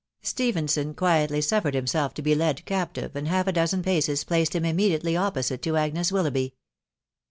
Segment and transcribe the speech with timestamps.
[0.23, 4.65] Stephenson quietly suffered himself to be led captive, and half a dozen paces placed him
[4.65, 6.55] immediately opposite to Agnes Willoughby.